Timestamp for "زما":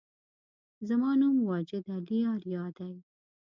0.87-1.11